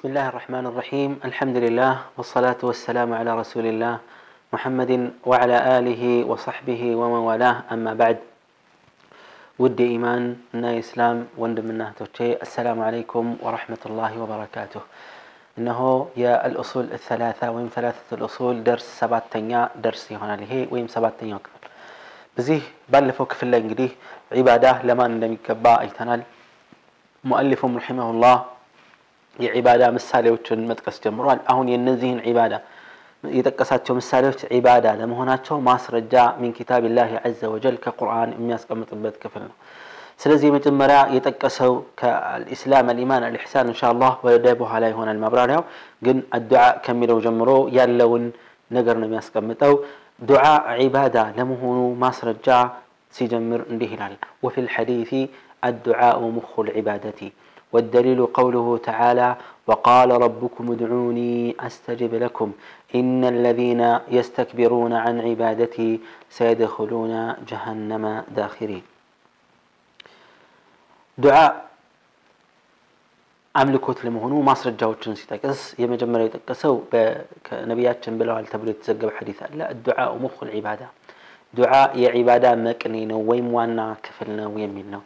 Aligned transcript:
بسم 0.00 0.12
الله 0.16 0.28
الرحمن 0.32 0.64
الرحيم 0.72 1.10
الحمد 1.28 1.56
لله 1.56 1.92
والصلاة 2.16 2.56
والسلام 2.68 3.12
على 3.20 3.30
رسول 3.36 3.66
الله 3.72 3.94
محمد 4.52 4.90
وعلى 5.28 5.56
آله 5.78 6.02
وصحبه 6.24 6.82
ومن 6.96 7.20
والاه 7.28 7.56
أما 7.72 7.92
بعد 8.00 8.16
ودي 9.60 9.84
إيمان 9.92 10.40
نا 10.56 10.72
إسلام 10.80 11.16
وندم 11.36 11.66
إنه 11.76 11.92
السلام 12.20 12.78
عليكم 12.80 13.24
ورحمة 13.44 13.82
الله 13.86 14.12
وبركاته 14.22 14.80
إنه 15.60 15.80
يا 16.16 16.34
الأصول 16.48 16.84
الثلاثة 16.96 17.50
ويم 17.52 17.68
ثلاثة 17.68 18.08
الأصول 18.16 18.64
درس 18.64 18.84
سبعة 19.04 19.24
تنيا 19.36 19.68
درس 19.84 20.12
هنا 20.16 20.40
له 20.40 20.52
ويم 20.72 20.88
سبعة 20.88 21.12
تنيا 21.20 21.36
كفل 21.44 21.60
بزيه 22.40 22.64
بلفوك 22.88 23.32
في 23.36 23.42
الله 23.44 23.88
عبادة 24.32 24.72
لمن 24.88 25.20
ندمي 25.20 25.36
يكبا 25.44 25.80
أيتنال 25.84 26.20
مؤلف 27.28 27.60
رحمه 27.64 28.08
الله 28.10 28.36
የዒባዳ 29.44 29.82
ምሳሌዎችን 29.96 30.60
መጥቀስ 30.70 30.96
ጀምሯል። 31.04 31.40
አሁን 31.52 31.66
የነዚህን 31.74 32.20
ዒባዳ 32.30 32.54
የጠቀሳቸው 33.38 33.94
ምሳሌዎች 34.00 34.40
ዒባዳ 34.56 34.86
ለመሆናቸው 35.00 35.56
ማስረጃ 35.70 36.14
ሚን 36.40 36.52
ኪታቢላሂ 36.58 37.10
ዐዘ 37.28 37.40
ወጀል 37.54 37.76
ከቁርአን 37.84 38.30
የሚያስቀምጥበት 38.38 39.16
ክፍል 39.22 39.42
ነው። 39.50 39.56
ስለዚህ 40.22 40.46
የመጀመሪያ 40.50 40.98
የጠቀሰው 41.16 41.72
ከአልኢስላም 42.00 42.86
አልኢማን 42.92 43.24
አልኢሕሳን 43.28 43.68
እንሻአላህ 43.72 44.14
ወደ 44.26 44.46
በኋላ 44.60 44.84
ይሆናል 44.92 45.18
ማብራሪያው። 45.24 45.62
ግን 46.06 46.18
አዱዓ 46.38 46.64
ከሚለው 46.86 47.20
ጀምሮ 47.26 47.50
ያለውን 47.78 48.24
ነገር 48.78 48.96
ነው 49.02 49.06
የሚያስቀምጠው። 49.08 49.74
ዱዓ 50.30 50.44
ዒባዳ 50.86 51.18
ለመሆኑ 51.38 51.78
ማስረጃ 52.04 52.48
ሲጀምር 53.18 53.60
እንዲህ 53.72 53.90
ይላል፣ 53.96 54.16
ወፊል 54.46 54.68
ሐዲሲ 54.74 55.12
አዱዓኡ 55.68 56.18
ሙኹል 56.38 56.68
ዒባደቲ 56.80 57.20
والدليل 57.72 58.26
قوله 58.26 58.78
تعالى 58.78 59.36
وقال 59.66 60.10
ربكم 60.10 60.72
ادعوني 60.72 61.56
استجب 61.60 62.14
لكم 62.14 62.52
ان 62.94 63.24
الذين 63.24 63.98
يستكبرون 64.10 64.92
عن 64.92 65.20
عبادتي 65.20 66.00
سيدخلون 66.30 67.34
جهنم 67.48 68.22
داخرين 68.36 68.82
دعاء 71.18 71.70
املكوت 73.56 74.04
لمهنو 74.04 74.42
مصر 74.42 74.68
الجاوتشن 74.70 75.14
سيتاكس 75.20 75.80
يا 75.80 75.86
مجمر 75.92 76.20
يتكسو 76.26 76.74
نبيات 77.70 78.02
بلو 78.18 78.34
على 78.36 78.46
تبريد 78.54 78.74
تزقب 78.80 79.10
حديث 79.18 79.38
لا 79.58 79.70
الدعاء 79.74 80.10
مخ 80.24 80.36
العباده 80.46 80.86
دعاء 81.60 81.90
يا 82.02 82.10
عباده 82.16 82.50
مكنين 82.66 83.10
ويموانا 83.28 83.86
كفلنا 84.04 84.44
ويمينا 84.54 85.00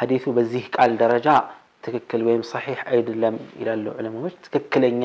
حديث 0.00 0.24
بزيك 0.36 0.72
على 0.80 0.96
درجه 1.02 1.36
ትክክል 1.84 2.20
ወይም 2.28 2.42
ሰሒሕ 2.52 2.78
አይደለም 2.94 3.36
ይላሉ 3.60 3.84
ዑለማዎች። 3.98 4.34
ትክክለኛ 4.46 5.04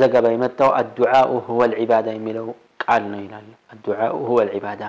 ዘገባ 0.00 0.26
የመጣው 0.34 0.70
አዱዓኡ 0.80 1.30
ሁወ 1.48 1.60
ልዒባዳ 1.72 2.06
የሚለው 2.18 2.46
ቃል 2.84 3.02
ነው 3.12 3.20
ይላሉ። 3.26 3.48
አዱዓኡ 3.74 4.14
ሁወ 4.30 4.38
ልዒባዳ 4.48 4.82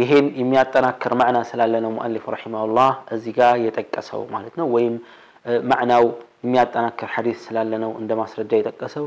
ይሄን 0.00 0.26
የሚያጠናክር 0.40 1.12
ማዕና 1.20 1.38
ስላለ 1.50 1.74
ነው 1.84 1.90
ሙአሊፍ 1.98 2.24
ረሒማሁላህ 2.34 2.90
እዚህ 3.14 3.32
ጋ 3.38 3.48
የጠቀሰው 3.66 4.20
ማለት 4.34 4.54
ነው። 4.60 4.68
ወይም 4.76 4.94
ማዕናው 5.70 6.04
የሚያጠናክር 6.46 7.08
ሐዲስ 7.16 7.38
ስላለ 7.48 7.72
ነው 7.84 7.90
እንደ 8.00 8.12
ማስረጃ 8.22 8.52
የጠቀሰው 8.60 9.06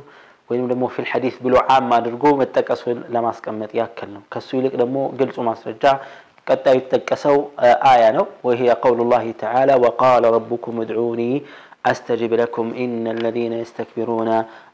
ወይም 0.50 0.66
ደግሞ 0.72 0.86
ፊል 0.96 1.08
ሐዲስ 1.12 1.36
ብሎ 1.46 1.56
ዓም 1.76 1.88
አድርጎ 1.98 2.24
መጠቀሱን 2.42 2.98
ለማስቀመጥ 3.16 3.70
ያክል 3.80 4.10
ነው። 4.16 4.22
ከሱ 4.34 4.50
ይልቅ 4.60 4.74
ደግሞ 4.82 4.98
ግልጹ 5.20 5.38
ማስረጃ 5.48 5.84
قد 6.50 6.62
يتكسو 6.78 7.38
آه، 7.66 7.76
آية 7.94 8.10
نو 8.18 8.26
وهي 8.46 8.70
قول 8.86 8.98
الله 9.04 9.26
تعالى 9.44 9.74
وقال 9.86 10.24
ربكم 10.38 10.74
ادعوني 10.84 11.32
أستجب 11.92 12.32
لكم 12.44 12.66
إن 12.84 13.04
الذين 13.16 13.54
يستكبرون 13.64 14.30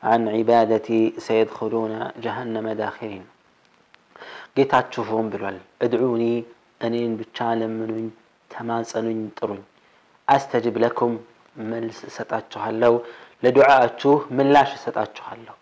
عن 0.09 0.21
عبادتي 0.35 1.01
سيدخلون 1.27 1.93
جهنم 2.25 2.67
داخلين 2.83 3.23
قيت 4.57 4.73
تشوفون 4.75 5.25
بلول 5.33 5.57
ادعوني 5.85 6.33
أنين 6.85 7.11
بتشالم 7.19 7.73
من 7.91 8.05
تماس 8.53 8.89
أنين 8.97 9.31
أستجب 10.35 10.75
لكم 10.85 11.11
من 11.71 11.83
ستأتشوها 12.17 12.71
لو 12.83 12.93
لدعاءتشوه 13.43 14.17
من 14.37 14.45
لاش 14.53 14.71
ستأتشوها 14.83 15.35
لو 15.47 15.55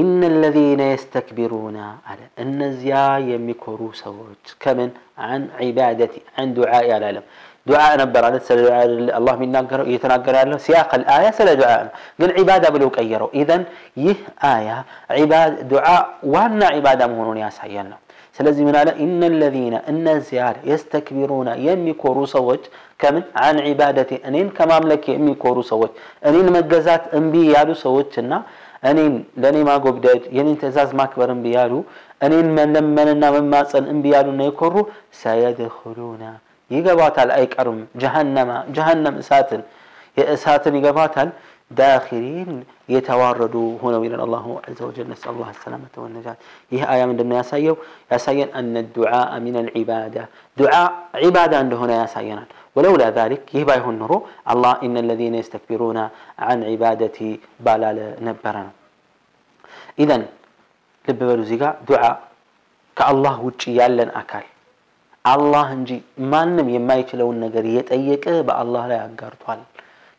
إن 0.00 0.20
الذين 0.32 0.80
يستكبرون 0.94 1.76
على 2.08 2.24
إن 2.42 2.58
زيا 2.82 3.06
يمكرو 3.30 3.88
سوج 4.04 4.42
كمن 4.64 4.90
عن 5.28 5.40
عبادتي 5.60 6.20
عن 6.38 6.46
دعاء 6.58 6.86
العالم 6.98 7.24
دعاء 7.70 7.92
نبر 8.04 8.22
على 8.28 8.38
سل 8.48 8.58
الله 9.18 9.34
من 9.42 9.48
نقر 9.58 9.80
يتنقر 9.94 10.34
على 10.42 10.54
سياق 10.66 10.90
الآية 11.00 11.30
سل 11.38 11.48
دعاء 11.62 11.80
قل 12.20 12.30
عبادة 12.38 12.68
بلو 12.74 12.88
كيرو 12.98 13.28
إذا 13.40 13.56
يه 14.06 14.18
آية 14.56 14.78
عباد 15.18 15.52
دعاء 15.74 16.04
وانا 16.32 16.66
عبادة 16.76 17.04
مهون 17.16 17.36
ياسعينا 17.44 17.98
سلزي 18.36 18.62
من 18.68 18.76
على 18.80 18.92
إن 19.04 19.20
الذين 19.32 19.74
إن 19.90 20.06
زيار 20.28 20.54
يستكبرون 20.70 21.48
يمكرو 21.68 22.24
سوج 22.36 22.62
كمن 23.00 23.22
عن 23.42 23.54
عبادتي 23.66 24.16
أنين 24.28 24.46
كمام 24.58 24.82
لك 24.92 25.04
يمكرو 25.16 25.62
سوج 25.72 25.90
أنين 26.26 26.46
مجزات 26.56 27.02
أنبي 27.16 27.42
يالو 27.54 27.74
سوجنا 27.86 28.38
እኔን 28.88 29.14
ለእኔ 29.42 29.56
ማጎብደድ 29.68 30.22
የኔን 30.38 30.56
ትእዛዝ 30.62 30.90
ማክበር 31.00 31.30
እምቢ 31.34 31.46
ያሉ 31.58 31.72
እኔን 32.26 32.46
መለመንና 32.58 33.24
መማፀን 33.36 33.84
እምቢ 33.92 34.04
ያሉና 34.16 34.40
የኮሩ 34.48 34.74
ሰየድኹሉና 35.22 36.24
ይገባታል፣ 36.74 37.30
አይቀሩም 37.38 37.78
ጀሀነማ 38.02 38.50
ጀሀነም 38.76 39.16
እሳትን 39.22 39.60
የእሳትን 40.18 40.74
ይገባታል 40.78 41.28
ዳኪሪን 41.78 42.50
የተዋረዱ 42.94 43.54
ሆነው 43.82 44.02
ይላል 44.06 44.20
አላሁ 44.26 44.44
ዐዘ 44.66 44.78
ወጀል። 44.88 45.06
ነስአሉ 45.12 45.36
ላህ 45.44 45.48
ሰላመተ 45.64 45.94
ወነጃት። 46.02 46.38
ይህ 46.74 46.82
አያ 46.92 47.00
ምንድን 47.10 47.32
ያሳየን 48.12 48.50
አነ 48.60 48.74
ዱዓ 48.96 49.12
ሚን 49.44 49.56
አልዒባዳ 49.62 50.16
ዱዓ 50.60 50.72
ዒባዳ 51.26 51.52
እንደሆነ 51.66 51.90
ያሳየናል። 52.02 52.50
ولولا 52.76 53.08
ذلك 53.18 53.40
يبقى 53.60 53.74
يهون 53.80 53.96
نرو 54.02 54.16
الله 54.52 54.72
إن 54.84 54.94
الذين 55.04 55.34
يستكبرون 55.42 55.98
عن 56.48 56.58
عبادتي 56.70 57.30
بالا 57.64 57.90
لنبرنا 58.20 58.70
اذا 60.02 60.16
لببالو 61.06 61.42
زيقا 61.50 61.70
دعاء 61.90 62.16
كالله 62.98 63.34
وجي 63.48 63.68
يالن 63.80 64.10
أكل 64.20 64.44
الله 65.32 65.66
انجي 65.78 65.98
ما 66.32 66.42
نم 66.56 66.68
يمايك 66.76 67.08
لو 67.20 67.28
النقر 67.34 67.64
يتأيك 67.78 68.24
با 68.46 68.52
الله 68.62 68.82
لا 68.90 68.96
يقار 69.02 69.34
طوال 69.42 69.60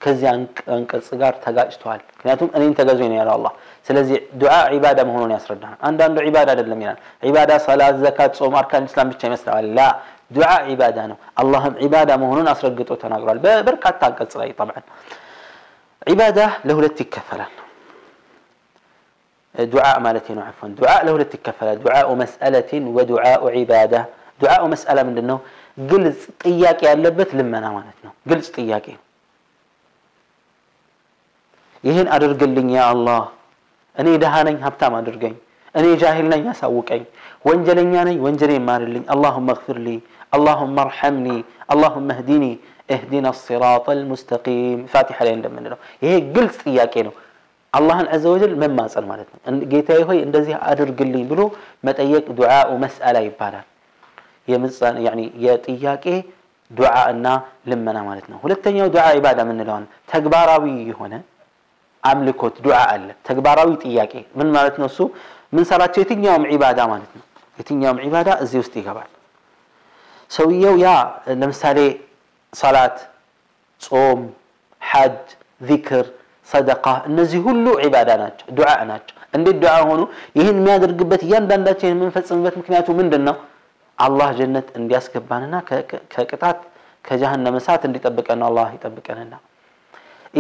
كزي 0.04 0.28
أنك 0.76 0.92
الصغار 1.02 1.34
تقاج 1.44 1.72
طوال 1.84 2.02
كناتم 2.20 2.48
أنين 2.56 2.74
تقازوين 2.80 3.14
يا 3.20 3.24
الله 3.38 3.52
سلازي 3.88 4.16
دعاء 4.44 4.64
عبادة 4.74 5.02
مهنون 5.10 5.32
يسردنا 5.38 5.74
عندنا 5.88 6.20
عبادة 6.28 6.52
للمينا 6.60 6.96
عبادة 7.28 7.56
صلاة 7.68 7.92
زكاة 8.08 8.32
صومار 8.40 8.64
كان 8.72 8.82
الإسلام 8.84 9.08
بيتشي 9.12 9.28
مثلا 9.36 9.60
لا 9.78 9.88
دعاء 10.36 10.62
عبادانا 10.72 11.16
اللهم 11.42 11.74
عبادة 11.84 12.14
مهنون 12.22 12.48
أسرقت 12.54 12.90
وتنقر 12.94 13.38
بركة 13.68 13.90
تاقل 14.02 14.28
صغير 14.34 14.54
طبعا 14.62 14.80
عبادة 16.12 16.46
له 16.68 16.78
لتي 16.84 17.06
دعاء 19.74 19.98
مالتي 20.06 20.34
عفوا 20.48 20.68
دعاء 20.82 21.00
له 21.08 21.14
لتي 21.22 21.38
دعاء 21.88 22.08
مسألة 22.22 22.72
ودعاء 22.98 23.42
عبادة 23.58 24.02
دعاء 24.44 24.64
مسألة 24.74 25.02
من 25.08 25.14
لنه 25.18 25.38
قلت 25.92 26.20
إياك 26.50 26.80
يا 26.86 26.92
اللبث 26.96 27.30
لما 27.40 27.58
نوانتنا 27.66 28.12
قلت 28.30 28.46
طياك 28.56 28.88
يهن 31.88 32.08
أرقلني 32.16 32.74
يا 32.80 32.84
الله 32.94 33.22
أني 34.00 34.14
دهاني 34.24 34.52
ما 34.62 35.00
أرقلني 35.04 35.38
أني 35.78 35.92
جاهلني 36.02 36.40
يا 36.48 36.54
سوكي 36.64 37.02
وانجلني 37.46 37.94
يا 37.98 38.04
ني 38.08 38.14
وانجلني 38.24 38.60
مارلني 38.70 39.02
اللهم 39.14 39.48
اغفر 39.54 39.78
لي 39.86 39.98
اللهم 40.36 40.76
ارحمني 40.88 41.38
اللهم 41.74 42.08
اهدني 42.16 42.52
اهدنا 42.96 43.30
الصراط 43.36 43.88
المستقيم 43.98 44.78
فاتحة 44.94 45.22
لين 45.26 45.40
لمن 45.46 45.64
له 45.72 45.78
هي 46.06 46.14
قلت 46.36 46.58
إياكينو 46.68 47.12
الله 47.78 47.98
عز 48.14 48.26
وجل 48.34 48.54
من 48.64 48.70
ما 48.80 48.86
سأل 48.94 49.06
مالتنا 49.12 49.60
قيتا 49.72 49.94
هوي 50.08 50.18
اندزي 50.28 50.54
أدر 50.72 50.88
لي 51.16 51.22
بلو 51.32 51.46
ما 51.86 51.92
تأيك 51.98 52.26
دعاء 52.40 52.68
ومسألة 52.74 53.20
يا 53.26 53.28
يبالا 53.30 53.62
يعني 55.08 55.24
يأتياك 55.46 56.06
دعاء 56.80 57.08
النا 57.16 57.34
لمنا 57.70 58.02
مالتنا 58.10 58.36
ولتنيا 58.44 58.86
دعاء 58.98 59.10
عبادة 59.18 59.44
من 59.50 59.60
لون 59.68 59.84
تقباراوي 60.12 60.80
هنا 61.00 61.20
أملكوت 62.12 62.56
دعاء 62.68 62.90
الله 62.96 63.16
تقباراوي 63.28 63.76
تياك 63.84 64.14
من 64.38 64.48
مالتنا 64.58 64.88
سو 64.98 65.06
من 65.56 65.64
صلاة 65.72 65.96
يوم 66.28 66.42
عبادة 66.54 66.84
مالتنا 66.94 67.84
يوم 67.88 67.98
عبادة 68.06 68.34
زيوستي 68.52 68.82
قبال 68.90 69.10
ሰውየው 70.36 70.76
ያ 70.86 70.90
ለምሳሌ 71.42 71.80
ሰላት፣ 72.62 72.98
ጾም፣ 73.86 74.20
ሐጅ፣ 74.92 75.20
ዚክር፣ 75.70 76.06
ሰደቃ 76.52 76.86
እነዚህ 77.10 77.40
ሁሉ 77.48 77.66
ዒባዳ 77.86 78.10
ናቸው፣ 78.24 78.48
ዱዓ 78.58 78.70
ናቸው። 78.92 79.14
እንዴት 79.38 79.58
ዱዓ 79.64 79.74
ሆኑ? 79.90 80.02
ይህን 80.40 80.56
የሚያደርግበት 80.60 81.22
እያንዳንዳቸው 81.28 81.88
የምንፈጽምበት 81.90 82.56
ምክንያቱ 82.62 82.88
ምንድን 83.00 83.24
ነው? 83.30 83.36
አላህ 84.06 84.30
ጀነት 84.40 84.68
እንዲያስገባንና 84.80 85.54
ከቅጣት 86.14 86.60
ከጀሃነም 87.08 87.56
እሳት 87.62 87.82
እንዲጠብቀን 87.90 88.42
አላህ 88.50 88.68
ይጠብቀንና 88.76 89.34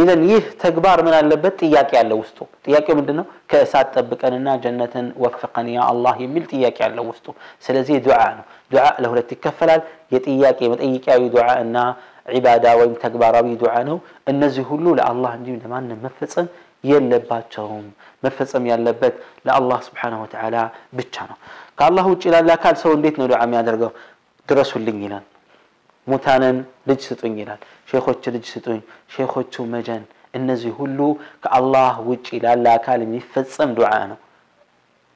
إذن 0.01 0.19
يه 0.33 0.43
تكبار 0.65 0.97
من 1.07 1.13
اللبت 1.21 1.53
تياك 1.61 1.91
على 1.99 2.13
وسطه 2.19 2.45
تياك 2.65 2.87
من 2.97 3.03
دنا 3.07 3.23
كأسات 3.51 3.87
تبك 3.95 4.23
أننا 4.29 4.53
جنة 4.63 4.95
وفقني 5.23 5.71
يا 5.77 5.83
الله 5.91 6.13
يمل 6.25 6.43
تياك 6.51 6.77
على 6.87 7.01
وسطه 7.09 7.33
سلزي 7.65 7.95
دعاءنا 8.07 8.43
دعاء 8.73 8.95
له 9.03 9.11
لا 9.17 9.27
تكفل 9.31 9.71
يتياك 10.13 10.59
من 10.71 10.77
أي 10.85 10.93
كأي 11.05 11.25
دعاء 11.35 11.57
أن 11.65 11.75
عبادة 12.35 12.69
ويم 12.79 12.93
تكبار 13.05 13.33
أبي 13.41 13.53
دعاءنا 13.63 13.95
النزه 14.31 14.69
له 14.83 14.91
لا 14.99 15.03
الله 15.13 15.29
عندي 15.37 15.49
من 15.55 15.59
دمان 15.63 15.85
مفصل 16.05 16.45
يلبت 16.91 17.31
شوم 17.53 17.85
مفصل 18.23 18.61
يلبت 18.71 19.13
لا 19.47 19.51
الله 19.59 19.79
سبحانه 19.87 20.17
وتعالى 20.23 20.63
بتشانه 20.97 21.35
قال 21.79 21.87
الله 21.91 22.05
وجل 22.11 22.33
لا 22.49 22.55
كان 22.63 22.75
سوى 22.81 22.95
ليتنا 23.03 23.31
دعاء 23.31 23.47
ما 23.53 23.59
درجوا 23.67 23.91
درسوا 24.49 24.77
اللي 24.81 24.93
ሙታንን 26.11 26.57
ልጅ 26.89 26.99
ስጡኝ 27.09 27.33
ይላል። 27.41 27.61
ሼኮች 27.91 28.23
ልጅ 28.35 28.45
ስጡኝ፣ 28.53 28.79
ሼኮቹ 29.13 29.53
መጀን። 29.75 30.03
እነዚህ 30.37 30.71
ሁሉ 30.79 30.99
ከአላህ 31.43 31.93
ውጭ 32.09 32.27
ላለ 32.45 32.65
አካል 32.77 32.99
የሚፈጸም 33.05 33.69
ዱዓ 33.77 33.91
ነው፣ 34.11 34.19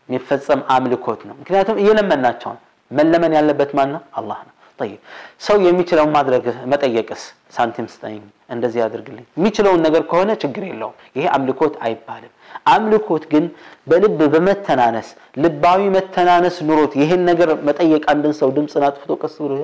የሚፈጸም 0.08 0.62
አምልኮት 0.76 1.22
ነው። 1.30 1.36
ምክንያቱም 1.42 1.78
እየለመናቸው 1.84 2.52
ነው። 2.58 2.62
መለመን 3.00 3.34
ያለበት 3.40 3.70
ማን 3.80 3.90
ነው? 3.96 4.02
አላህ 4.20 4.40
ነው። 4.48 4.54
طيب 4.80 5.00
ሰው 5.46 5.56
የሚችለውን 5.68 6.12
ማድረግ 6.18 6.44
መጠየቅስ 6.72 7.22
ሳንቲም 7.56 7.88
ስጠኝ 7.94 8.20
እንደዚህ 8.56 8.82
አድርግልኝ 8.86 9.26
የሚችለውን 9.38 9.84
ነገር 9.88 10.04
ከሆነ 10.12 10.32
ችግር 10.44 10.64
የለውም 10.70 10.96
ይሄ 11.18 11.26
አምልኮት 11.38 11.76
አይባልም 11.88 12.34
አምልኮት 12.76 13.24
ግን 13.34 13.46
በልብ 13.92 14.20
በመተናነስ 14.34 15.10
ልባዊ 15.44 15.82
መተናነስ 15.98 16.58
ኑሮት 16.70 16.96
ይሄን 17.02 17.24
ነገር 17.32 17.52
መጠየቅ 17.70 18.04
አንድን 18.14 18.36
ሰው 18.42 18.52
ድምፅን 18.58 18.86
አጥፍቶ 18.90 19.10
ቀስ 19.24 19.38
ብሎ 19.46 19.58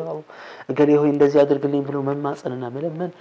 እገሌ 0.74 0.92
ሆይ 1.02 1.10
እንደዚህ 1.16 1.42
አድርግልኝ 1.46 1.84
ብሎ 1.90 2.00
መማፀንና 2.12 2.64
መለመን 2.78 3.12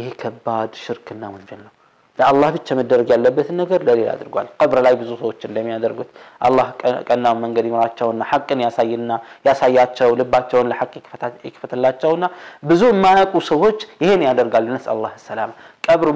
ይሄ 0.00 0.08
ከባድ 0.22 0.72
ሽርክና 0.84 1.22
ወንጀል 1.34 1.60
ነው 1.66 1.74
ለአላህ 2.20 2.48
ብቻ 2.56 2.68
መደረግ 2.80 3.08
ያለበትን 3.14 3.56
ነገር 3.62 3.80
ለሌላ 3.86 4.08
አድርጓል። 4.16 4.46
ቀብር 4.60 4.78
ላይ 4.86 4.94
ብዙ 5.00 5.10
ሰዎች 5.22 5.40
እንደሚያደርጉት 5.48 6.10
አላህ 6.48 6.66
ቀናው 7.08 7.34
መንገድ 7.44 7.64
ይመራቸውና 7.70 8.22
ሐቅን 8.30 8.60
ያሳይና 8.66 9.10
ያሳያቸው 9.48 10.10
ልባቸውን 10.20 10.68
ለሐቅ 10.72 10.92
ይክፈትላቸውና 11.48 12.24
ብዙ 12.70 12.82
የማያውቁ 12.94 13.34
ሰዎች 13.52 13.78
ይሄን 14.04 14.22
ያደርጋሉ። 14.28 14.66
ነስ 14.76 14.86
አላህ 14.94 15.12
ሰላም 15.30 15.50
ቀብር 15.88 16.08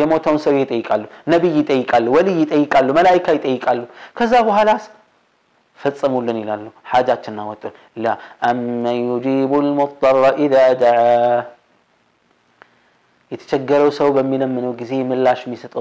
የሞተውን 0.00 0.38
ሰው 0.44 0.54
ይጠይቃሉ፣ 0.62 1.04
ነቢይ 1.34 1.54
ይጠይቃሉ፣ 1.60 2.06
ወልይ 2.16 2.38
ይጠይቃሉ፣ 2.44 2.88
መላይካ 3.00 3.26
ይጠይቃሉ። 3.38 3.82
ከዛ 4.20 4.32
በኋላስ 4.48 4.86
ፈጸሙልን 5.82 6.38
ይላሉ፣ 6.42 6.66
ሓጃችን 6.90 7.38
አወጡን 7.44 7.74
ላ 8.04 8.14
አመን 8.50 8.86
ዩጂቡ 9.10 9.52
ልሙጠረ 9.68 10.16
ኢዛ 10.44 10.54
ደዓ 10.82 10.98
يتشجروا 13.34 13.96
سوبا 14.00 14.22
من 14.32 14.42
من 14.56 14.64
وجزي 14.70 14.98
من 15.08 15.18
لاش 15.24 15.40
ميست 15.50 15.74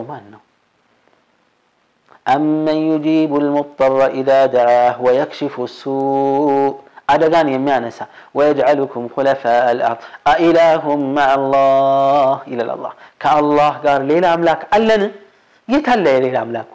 أمن 2.36 2.78
يجيب 2.92 3.32
المضطر 3.44 3.98
إذا 4.20 4.40
دعاه 4.58 4.96
ويكشف 5.06 5.54
السوء 5.70 6.72
أدغان 7.14 7.48
يمانسا 7.56 8.06
ويجعلكم 8.38 9.04
خلفاء 9.16 9.66
الأرض 9.76 10.00
أإله 10.34 10.84
مع 11.18 11.28
الله 11.40 12.34
إلى 12.52 12.62
الله 12.78 12.92
كالله 13.24 13.72
قال 13.86 14.02
لي 14.10 14.18
لا 14.24 14.30
أملاك 14.38 14.62
ألن 14.78 15.02
يتلى 15.74 16.14
لا 16.34 16.40
أملاك 16.46 16.68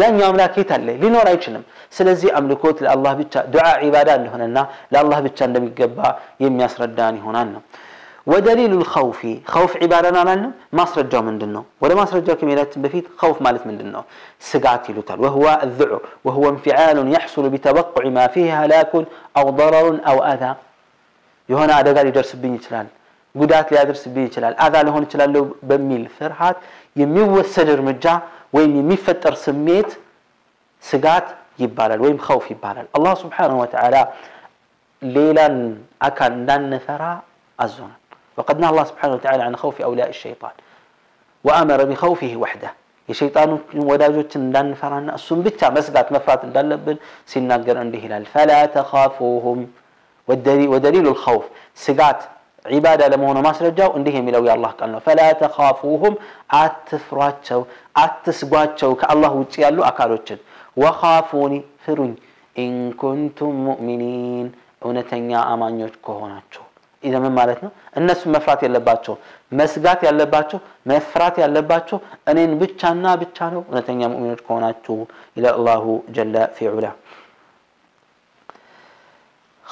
يعني 0.00 0.20
أملاك 0.30 0.52
يتلى 0.62 0.92
لنور 1.02 1.24
أيشنم 1.32 1.62
سلزي 1.96 2.28
أملكوت 2.40 2.76
لله 2.84 3.12
بيتشا 3.20 3.48
دعاء 3.54 3.72
عبادان 3.84 4.20
هنا 4.32 4.60
لله 4.92 5.18
بيتشا 5.26 5.46
لم 5.54 5.64
يقبع 5.68 6.08
يمياس 6.42 6.74
رداني 6.84 7.20
هنا 7.26 7.40
ودليل 8.30 8.72
الخوف 8.72 9.26
خوف 9.46 9.70
عبارة 9.82 10.08
نعلم 10.16 10.40
ما 10.76 10.84
سرجع 10.92 11.20
من 11.26 11.36
دنو 11.40 11.62
ولا 11.82 11.94
ما 11.98 12.04
سرجع 12.10 12.34
كميلات 12.40 12.72
بفيت 12.82 13.06
خوف 13.20 13.36
مالت 13.44 13.62
من 13.68 13.76
دنو 13.78 14.02
سقاتي 14.50 14.92
لتر 14.96 15.18
وهو 15.24 15.46
الذعر 15.64 16.00
وهو 16.26 16.44
انفعال 16.54 16.98
يحصل 17.16 17.44
بتوقع 17.54 18.04
ما 18.16 18.24
فيه 18.34 18.46
هلاك 18.64 18.92
أو 19.38 19.46
ضرر 19.60 19.86
أو 20.10 20.16
أذى 20.32 20.52
يهنا 21.50 21.74
هذا 21.80 21.90
قال 21.96 22.06
يدرس 22.10 22.30
بيني 22.42 22.58
تلال 22.64 22.86
قدات 23.40 23.68
لي 23.72 23.76
أدرس 23.82 24.02
بيني 24.14 24.28
تلال 24.34 24.52
أذى 24.66 24.80
لهون 24.86 25.04
تلال 25.10 25.30
لو 25.34 25.44
بميل 25.68 26.04
فرحات 26.20 26.56
يميو 27.00 27.34
السجر 27.44 27.78
مجا 27.88 28.14
وين 28.54 28.70
يمفتر 28.80 29.34
سميت 29.46 29.90
سقات 30.90 31.24
يبالل 31.62 32.00
وين 32.04 32.16
خوف 32.28 32.44
يبالل 32.54 32.86
الله 32.96 33.14
سبحانه 33.24 33.56
وتعالى 33.62 34.02
ليلا 35.18 35.48
أكان 36.08 36.34
دان 36.48 36.72
ثرى 36.88 37.12
الزنا 37.64 37.96
وقد 38.36 38.56
نهى 38.60 38.70
الله 38.72 38.84
سبحانه 38.90 39.14
وتعالى 39.16 39.42
عن 39.48 39.54
خوف 39.62 39.76
أولاء 39.88 40.08
الشيطان 40.16 40.54
وأمر 41.46 41.78
بخوفه 41.90 42.32
وحده 42.44 42.64
የሸይጣኖችን 43.10 43.80
ወዳጆች 43.88 44.30
እንዳንፈራና 44.40 45.08
እሱን 45.18 45.40
ብቻ 45.46 45.60
መስጋት 45.76 46.06
መፍራት 46.14 46.42
እንዳለብን 46.46 46.96
ሲናገር 47.30 47.76
እንዲህ 47.82 48.02
ይላል 48.06 48.24
ፈላ 48.34 48.50
ተኻፉሁም 48.76 49.60
ወደሊሉ 50.76 51.04
ልኸውፍ 51.08 51.44
ስጋት 51.84 52.20
ዒባዳ 52.76 53.00
ለመሆኑ 53.14 53.36
ማስረጃው 53.48 53.90
እንዲህ 53.98 54.14
የሚለው 54.20 54.42
የአላህ 54.48 54.72
ቃል 54.80 54.90
ነው 54.94 55.02
ፈላ 55.08 55.20
ተኻፉሁም 55.42 56.16
አትፍሯቸው 56.62 57.60
አትስጓቸው 58.06 58.92
ከአላህ 59.02 59.32
ውጭ 59.42 59.54
ያሉ 59.66 59.78
አካሎችን 59.92 60.40
ወኻፉኒ 60.84 61.54
ፍሩኝ 61.86 62.12
ኢንኩንቱም 62.68 63.58
ሙእሚኒን 63.70 64.48
እውነተኛ 64.88 65.30
አማኞች 65.52 65.94
ከሆናችሁ 66.06 66.64
ይዘምን 67.06 67.32
ማለት 67.38 67.58
ነው። 67.64 67.70
እነሱ 68.00 68.20
መፍራት 68.34 68.60
የለባቸው 68.66 69.14
መስጋት 69.60 70.00
ያለባቸው 70.08 70.58
መፍራት 70.90 71.36
ያለባቸው 71.42 71.98
እኔን 72.30 72.52
ብቻና 72.62 73.04
ብቻ 73.22 73.38
ነው 73.54 73.62
እውነተኛ 73.68 74.00
ሙእሚኖች 74.14 74.40
ከሆናችሁ 74.46 74.96
ኢላ 75.38 75.46
አላሁ 75.58 75.84
ጀለ 76.18 76.36
ፊዑላ 76.58 76.86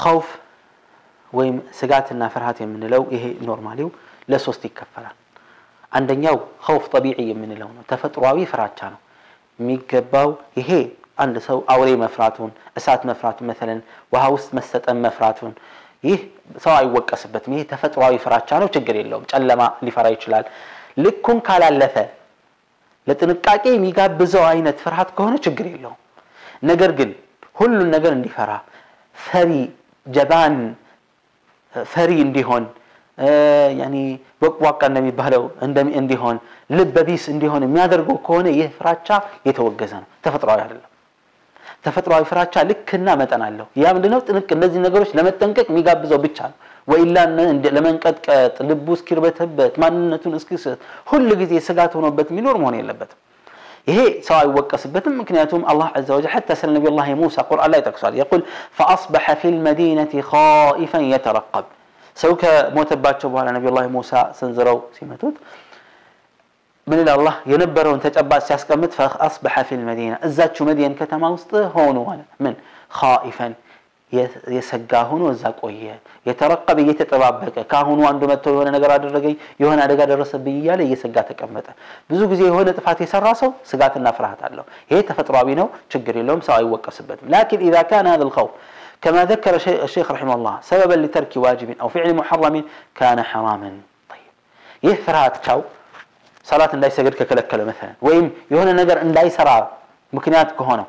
ኸውፍ 0.03 0.29
ወይም 1.39 1.57
ስጋትና 1.79 2.23
ፍርሃት 2.35 2.59
የምንለው 2.63 3.03
ይሄ 3.17 3.25
ኖርማሊው 3.49 3.91
ለሶስት 4.33 4.63
ይከፈላል። 4.69 5.17
አንደኛው 5.99 6.37
ኸውፍ 6.67 6.85
ጠቢዒ 6.95 7.17
የምንለው 7.33 7.71
ነው፣ 7.77 7.83
ተፈጥሯዊ 7.91 8.39
ፍራቻ 8.53 8.79
ነው 8.95 9.01
የሚገባው 9.61 10.29
ይሄ 10.59 10.71
አንድ 11.23 11.37
ሰው 11.47 11.59
አውሬ 11.73 11.89
መፍራቱን፣ 12.03 12.53
እሳት 12.79 13.03
መፍራቱን፣ 13.11 13.47
መተለን 13.51 13.81
ውሃ 14.15 14.23
ውስጥ 14.35 14.49
መሰጠን 14.59 14.99
መፍራቱን 15.07 15.53
ይህ 16.09 16.21
ሰው 16.65 16.73
አይወቀስበትም። 16.81 17.53
ይህ 17.57 17.65
ተፈጥሯዊ 17.73 18.15
ፍራቻ 18.25 18.49
ነው፣ 18.63 18.69
ችግር 18.77 18.95
የለውም። 19.01 19.25
ጨለማ 19.33 19.63
ሊፈራ 19.87 20.07
ይችላል። 20.17 20.45
ልኩን 21.05 21.39
ካላለፈ 21.47 21.97
ለጥንቃቄ 23.09 23.65
የሚጋብዘው 23.77 24.45
አይነት 24.53 24.77
ፍርሃት 24.85 25.09
ከሆነ 25.19 25.35
ችግር 25.47 25.67
የለውም። 25.75 26.01
ነገር 26.71 26.91
ግን 26.99 27.11
ሁሉን 27.61 27.89
ነገር 27.97 28.13
እንዲፈራ 28.19 28.51
ፈሪ 29.29 29.51
ጀባን 30.19 30.55
ፈሪ 31.95 32.11
እንዲሆን 32.27 32.65
ያኒ 33.81 33.97
ወቅዋቃ 34.45 34.81
እንደሚባለው 34.91 35.43
እንዲሆን 36.03 36.37
ልበቢስ 36.77 37.25
እንዲሆን 37.35 37.65
የሚያደርገው 37.67 38.17
ከሆነ 38.29 38.47
ይህ 38.61 38.71
ፍራቻ 38.79 39.09
የተወገዘ 39.51 39.93
ነው፣ 40.05 40.09
ተፈጥሯዊ 40.25 40.59
አይደለም። 40.65 40.89
ተፈጥሯዊ 41.87 42.23
ፍራቻ 42.31 42.55
ልክና 42.71 43.07
መጠን 43.21 43.43
አለው። 43.47 43.67
ያ 43.83 43.87
ምንድነው? 43.97 44.21
ጥንቅ 44.29 44.49
እነዚህ 44.57 44.81
ነገሮች 44.87 45.11
ለመጠንቀቅ 45.19 45.67
የሚጋብዘው 45.71 46.21
ብቻ 46.27 46.39
ነው። 46.51 46.57
ወይላ 46.93 47.17
ለመንቀጥቀጥ 47.77 48.57
ልቡ 48.69 48.87
እስኪርበተበት 48.99 49.75
ማንነቱን 49.83 50.33
እስኪስት 50.41 50.81
ሁል 51.11 51.27
ጊዜ 51.43 51.53
ስጋት 51.69 51.93
ሆኖበት 51.99 52.29
የሚኖር 52.33 52.57
መሆን 52.63 52.77
የለበትም። 52.81 53.21
ይሄ 53.91 53.99
ሰው 54.27 54.37
አይወቀስበትም። 54.41 55.15
ምክንያቱም 55.23 55.63
አላህ 55.73 55.89
ዐዘ 55.99 56.09
ወጀል 56.17 56.33
ሐታ 56.35 56.49
ስለ 56.61 56.69
ነቢዩ 56.77 56.91
ላህ 56.99 57.09
ሙሳ 57.23 57.37
ቁርአን 57.51 57.71
ላይ 57.75 57.81
ጠቅሷል። 57.89 58.15
የቁል 58.21 58.43
ፈአስበሐ 58.79 59.25
ፊል 59.43 59.57
መዲነቲ 59.69 60.13
ኻኢፈን 60.31 61.05
የተረቀብ 61.15 61.67
ሰው 62.23 62.33
ከሞተባቸው 62.43 63.29
በኋላ 63.35 63.49
ነቢዩ 63.57 63.71
ላህ 63.79 63.87
ሙሳ 63.97 64.13
ሰንዝረው 64.39 64.79
ሲመቱት 64.99 65.37
من 66.87 66.99
إلى 67.01 67.15
الله 67.15 67.35
ينبرون 67.47 68.01
تجبس 68.03 68.51
ياس 68.51 68.65
قمت 68.67 68.93
فأصبح 68.99 69.63
في 69.63 69.75
المدينة 69.75 70.19
الزاد 70.27 70.55
شو 70.57 70.65
مدين 70.65 70.95
كتما 70.99 71.29
وسط 71.35 71.55
هون 71.55 71.97
من 72.41 72.55
خائفا 72.91 73.53
يسقاهون 74.57 75.23
وزاك 75.23 75.65
وهي 75.65 75.87
يترقب 76.27 76.79
يتتبابك 76.79 77.67
كاهون 77.67 77.99
وانو 78.05 78.27
متو 78.33 78.51
يوانا 78.55 78.71
نقرار 78.79 79.01
الرقي 79.09 79.35
يوانا 79.63 79.83
نقرار 79.91 80.09
الرسل 80.17 80.47
يالي 80.69 80.85
يسقا 80.93 81.23
تكمتا 81.31 81.73
بزوك 82.11 82.33
زي 82.39 82.49
هون 82.55 82.69
تفاتي 82.79 83.05
سراسو 83.13 83.49
سقات 83.71 83.95
النافرهات 84.01 84.39
اللو 84.47 84.65
هي 84.91 84.99
تفترى 85.09 85.41
بينو 85.49 85.67
تشقري 85.91 86.23
لهم 86.29 86.41
سا 86.47 86.55
وقف 86.75 86.93
سبتم 86.99 87.27
لكن 87.35 87.59
إذا 87.69 87.81
كان 87.91 88.07
هذا 88.13 88.25
الخوف 88.29 88.51
كما 89.03 89.23
ذكر 89.33 89.55
الشيخ 89.87 90.07
رحمه 90.17 90.35
الله 90.39 90.55
سببا 90.71 90.95
لترك 91.05 91.33
واجب 91.45 91.69
أو 91.83 91.89
فعل 91.95 92.09
محرم 92.21 92.55
كان 93.01 93.19
حراما 93.31 93.71
طيب 94.13 94.31
يهفرات 94.87 95.35
تشاو 95.43 95.61
ሰላት 96.51 96.73
እንዳይሰግድ 96.77 97.15
ከከለከለ 97.19 97.61
መሰለን 97.71 97.97
ወይም 98.07 98.25
የሆነ 98.53 98.69
ነገር 98.81 98.97
እንዳይሰራ 99.07 99.51
ምክንያት 100.17 100.49
ከሆነው 100.59 100.89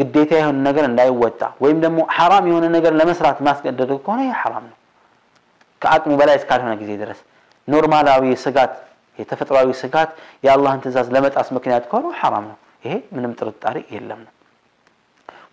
ግዴታ 0.00 0.30
የሆነ 0.40 0.56
ነገር 0.68 0.84
እንዳይወጣ 0.90 1.40
ወይም 1.64 1.78
ደግሞ 1.84 2.00
ሐራም 2.16 2.44
የሆነ 2.50 2.66
ነገር 2.76 2.92
ለመስራት 3.00 3.38
ማስገደድ 3.46 3.90
ከሆነ 4.06 4.20
ይህ 4.26 4.34
ሐራም 4.40 4.64
ነው። 4.72 4.76
ከአቅሙ 5.82 6.10
በላይ 6.20 6.36
እስካልሆነ 6.40 6.72
ጊዜ 6.82 6.90
ድረስ 7.02 7.20
ኖርማላዊ 7.74 8.24
ስጋት፣ 8.44 8.72
የተፈጥሯዊ 9.20 9.68
ስጋት 9.82 10.10
የአላህን 10.46 10.82
ትእዛዝ 10.84 11.08
ለመጣስ 11.16 11.48
ምክንያት 11.56 11.84
ከሆነ 11.92 12.06
ሐራም 12.20 12.44
ነው። 12.52 12.58
ይሄ 12.86 12.94
ምንም 13.16 13.34
ጥርጣሬ 13.40 13.76
የለም 13.96 14.20
ነው። 14.26 14.32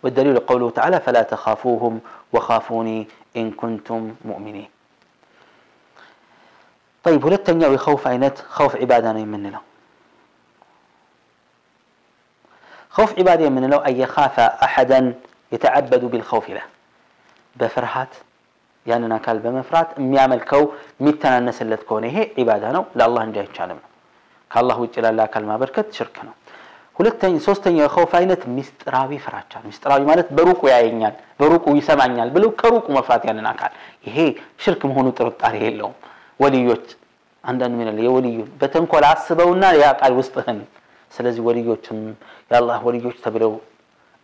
والدليل 0.06 0.36
قوله 0.50 0.68
تعالى 0.78 0.98
فلا 1.06 1.22
تخافوهم 1.32 1.94
وخافوني 2.34 2.98
إن 3.40 3.46
كنتم 3.60 4.00
مؤمنين 4.30 4.68
طيب 7.04 7.26
هو 7.26 7.32
التنيا 7.32 7.68
ويخوف 7.68 8.06
عينات 8.06 8.38
خوف 8.40 8.76
عبادة 8.76 9.12
من 9.12 9.46
له 9.46 9.60
خوف 12.90 13.18
عبادة 13.18 13.48
من 13.48 13.64
له 13.70 13.86
أن 13.88 13.96
يخاف 14.00 14.40
أحدا 14.40 15.14
يتعبد 15.52 16.04
بالخوف 16.04 16.48
له 16.50 16.62
بفرحات 17.56 18.08
يعني 18.86 19.06
نكال 19.08 19.38
بمفرات 19.38 19.88
أم 19.98 20.14
يعمل 20.14 20.40
كو 20.40 20.70
ميتنا 21.00 21.38
الناس 21.38 21.62
اللي 21.62 21.76
تكون 21.76 22.04
هي 22.04 22.20
عبادة 22.38 22.66
نو 22.76 22.84
لا 22.98 23.04
الله 23.08 23.22
نجاي 23.30 23.46
تشالم 23.52 23.78
كالله 24.52 24.76
وجل 24.82 25.04
الله 25.10 25.24
كالما 25.32 25.54
بركت 25.62 25.88
شركنا 25.98 26.32
ሁለተኛ 26.98 27.32
ሶስተኛው 27.46 27.82
የኸውፍ 27.84 28.12
አይነት 28.18 28.42
ሚስጥራዊ 28.56 29.10
ፍራቻ 29.24 29.50
ነው 29.62 29.64
ሚስጥራዊ 29.70 30.02
ማለት 30.10 30.28
በሩቁ 30.38 30.60
ያየኛል 30.72 31.14
በሩቁ 31.40 31.64
ይሰማኛል 31.78 32.28
ብለው 32.36 32.50
ከሩቁ 32.60 32.84
መፍራት 32.96 33.22
ያንን 33.28 33.46
አካል 33.52 33.72
ይሄ 34.08 34.16
ሽርክ 34.64 34.82
መሆኑ 34.90 35.06
ጥርጣሬ 35.18 35.54
የለውም 35.68 35.94
ወልዮች 36.42 36.86
አንዳንዱ 37.50 37.74
ምን 37.80 37.88
የወልዩ 38.06 38.38
በተንኮል 38.60 39.04
አስበውና 39.12 39.64
ያ 39.82 39.90
ቃል 40.00 40.12
ውስጥህን 40.20 40.58
ስለዚህ 41.14 41.42
ወልዮችም 41.48 41.98
የአላህ 42.50 42.78
ወልዮች 42.88 43.16
ተብለው 43.24 43.52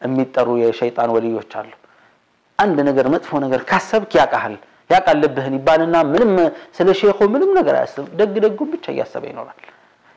የሚጠሩ 0.07 0.49
የሸይጣን 0.63 1.11
ወልዮች 1.17 1.53
አሉ። 1.61 1.71
አንድ 2.65 2.79
ነገር 2.89 3.07
መጥፎ 3.15 3.31
ነገር 3.45 3.61
ካሰብክ 3.71 4.13
ያቃሃል 4.21 4.55
ያቃል 4.93 5.19
ልብህን 5.25 5.55
ይባልና 5.59 5.97
ምንም 6.13 6.33
ስለ 6.77 6.89
ሼኹ 7.01 7.19
ምንም 7.35 7.51
ነገር 7.59 7.75
አያስብም። 7.81 8.09
ደግ 8.21 8.33
ደጉም 8.45 8.71
ብቻ 8.75 8.85
እያሰበ 8.95 9.25
ይኖራል። 9.33 9.61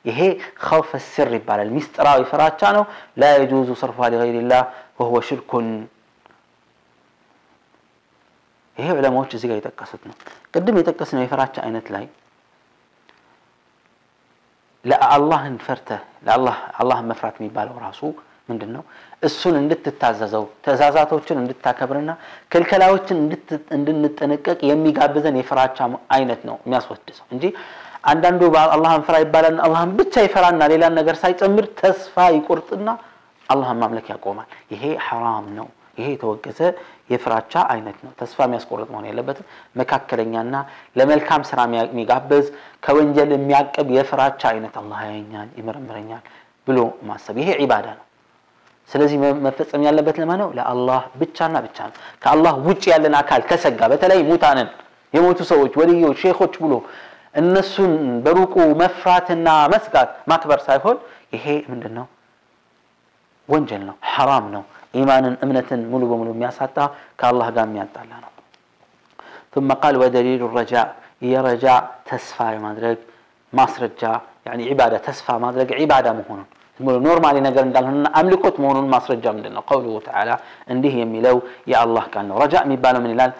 ይሄ 0.10 0.20
ኸውፈ 0.68 0.92
ሲር 1.12 1.30
ይባላል። 1.40 1.70
ሚስጥራዊ 1.76 2.22
ፍራቻ 2.32 2.62
ነው። 2.78 2.86
ላ 3.22 3.30
የጁዙ 3.42 3.70
ሰርፏ 3.82 3.98
ሊገይሪላህ 4.14 4.64
ወሁወ 5.02 5.20
ሽርኩን 5.28 5.68
ይሄ 8.84 8.92
ዑለማዎች 9.00 9.32
እዚህ 9.38 9.48
ጋር 9.52 9.58
የጠቀሱት 9.62 10.02
ነው። 10.10 10.16
ቅድም 10.54 10.78
የጠቀስነው 10.82 11.24
የፍራቻ 11.25 11.56
አይነት 11.68 11.88
ላይ 11.96 12.06
ለአላህን 14.92 15.56
ፈርተህ 15.66 16.00
አላህን 16.82 17.06
መፍራት 17.12 17.36
የሚባለው 17.40 17.75
ራሱ 17.88 18.02
ምንድን 18.50 18.72
ነው? 18.75 18.82
እሱን 19.28 19.56
እንድትታዘዘው 19.62 20.46
ትእዛዛቶችን 20.66 21.38
እንድታከብርና 21.42 22.12
ክልከላዎችን 22.54 23.20
እንድንጠነቀቅ 23.78 24.58
የሚጋብዘን 24.72 25.36
የፍራቻ 25.42 25.78
አይነት 26.16 26.42
ነው 26.50 26.56
የሚያስወድሰው 26.66 27.28
እንጂ 27.36 27.46
አንዳንዱ 28.12 28.42
አላህን 28.75 29.04
ፍራ 29.08 29.16
ይባላል 29.25 29.56
አላህን 29.68 29.92
ብቻ 30.00 30.13
ይፈራና 30.28 30.62
ሌላን 30.74 30.96
ነገር 31.00 31.16
ሳይጨምር 31.24 31.68
ተስፋ 31.82 32.18
ይቆርጥና 32.38 32.90
አላህን 33.56 33.78
ማምለክ 33.84 34.06
ያቆማል። 34.13 34.50
ይሄ 34.74 34.84
ሐራም 35.08 35.48
ነው። 35.60 35.68
ይሄ 36.00 36.08
የተወገዘ 36.16 36.60
የፍራቻ 37.13 37.53
አይነት 37.74 37.98
ነው። 38.05 38.12
ተስፋ 38.22 38.38
የሚያስቆርጥ 38.48 38.88
መሆን 38.93 39.05
የለበትም። 39.10 39.48
መካከለኛና 39.79 40.55
ለመልካም 41.00 41.41
ስራ 41.50 41.60
የሚጋበዝ 41.79 42.46
ከወንጀል 42.88 43.29
የሚያቅብ 43.36 43.88
የፍራቻ 43.98 44.41
አይነት 44.53 44.75
አላ 44.82 44.93
ያኛል 45.13 45.50
ይመረምረኛል 45.60 46.24
ብሎ 46.70 46.79
ማሰብ 47.10 47.38
ይሄ 47.43 47.50
ዒባዳ 47.63 47.88
ነው። 48.00 48.05
ስለዚህ 48.91 49.17
መፈጸም 49.46 49.82
ያለበት 49.88 50.15
ለማ 50.22 50.32
ነው? 50.43 50.48
ለአላህ 50.58 51.01
ብቻና 51.22 51.55
ብቻ 51.65 51.77
ነው። 51.89 51.96
ከአላህ 52.24 52.53
ውጭ 52.67 52.84
ያለን 52.93 53.15
አካል 53.22 53.41
ከሰጋ 53.50 53.82
በተለይ 53.93 54.20
ሙታንን 54.29 54.70
የሞቱ 55.15 55.39
ሰዎች 55.51 55.74
ወልዮች፣ 55.79 56.20
ሼኮች 56.25 56.53
ብሎ 56.63 56.75
እነሱን 57.41 57.93
በሩቁ 58.25 58.55
መፍራትና 58.82 59.48
መስጋት 59.74 60.10
ማክበር 60.32 60.60
ሳይሆን 60.67 60.98
ይሄ 61.36 61.46
ምንድን 61.72 61.93
ነው? 62.00 62.08
ወንጀል 63.53 63.82
ነው፣ 63.89 63.96
ሐራም 64.15 64.46
ነው። 64.55 64.63
إيمانا 64.98 65.30
أمنة 65.44 65.70
ملو 65.94 66.06
بملو 66.12 66.32
مياسة 66.42 66.76
كالله 67.20 67.48
قام 67.58 67.70
لنا 68.12 68.28
ثم 69.54 69.70
قال 69.82 69.94
ودليل 70.04 70.42
الرجاء 70.50 70.88
هي 71.26 71.34
رجاء 71.50 71.80
تسفى 72.10 72.48
ما 72.66 72.70
أدرك 72.74 73.00
ما 73.58 73.66
سرجاء 73.74 74.18
يعني 74.48 74.62
عبادة 74.72 74.98
تسفى 75.08 75.34
ما 75.44 75.48
أدرك 75.52 75.70
عبادة 75.82 76.10
مهونة 76.20 76.46
ملو 76.86 77.00
نورمالي 77.08 77.40
نقر 77.48 77.64
ندال 77.70 77.86
هنا 77.90 78.10
أملكوت 78.20 78.56
مهونة 78.64 78.82
ما 78.94 79.00
سرجاء 79.06 79.34
من 79.36 79.42
لنا 79.46 79.62
قوله 79.72 79.94
تعالى 80.08 80.36
عنده 80.72 80.94
يميلو 81.02 81.38
يا 81.72 81.78
الله 81.86 82.04
كان 82.14 82.28
رجاء 82.44 82.64
مبالو 82.72 83.00
من 83.06 83.12
الال 83.16 83.32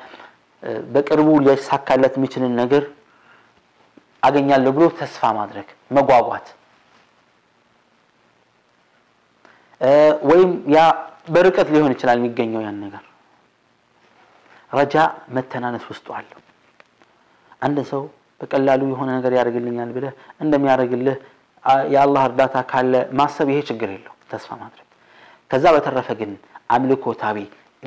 بكربو 0.94 1.44
ليش 1.46 1.62
سكا 1.70 1.94
لتمتن 2.02 2.44
النقر 2.52 2.84
أغنيا 4.28 4.58
لبلو 4.66 4.88
تسفى 5.00 5.30
ما 5.38 5.44
أدرك 5.46 5.70
مقوابات 5.98 6.48
ወይም 10.30 10.50
أه، 10.60 10.74
ያ 10.76 10.78
በርቀት 11.36 11.68
ሊሆን 11.74 11.92
ይችላል 11.96 12.18
የሚገኘው 12.22 12.62
ያን 12.68 12.78
ነገር 12.86 13.04
ረጃ 14.80 14.96
መተናነስ 15.36 15.84
ውስጡ 15.92 16.08
አለው። 16.20 16.40
አንድ 17.66 17.78
ሰው 17.92 18.02
በቀላሉ 18.40 18.82
የሆነ 18.94 19.10
ነገር 19.18 19.34
ያደርግልኛል 19.40 19.90
ብለህ 19.98 20.14
እንደሚያደርግልህ 20.44 21.18
የአላህ 21.94 22.24
እርዳታ 22.30 22.56
ካለ 22.72 22.94
ማሰብ 23.20 23.50
ይሄ 23.54 23.60
ችግር 23.70 23.90
የለው 23.96 24.14
ተስፋ 24.32 24.50
ማድረግ። 24.64 24.88
ከዛ 25.52 25.66
በተረፈ 25.76 26.08
ግን 26.22 26.32
አምልኮታዊ 26.78 27.40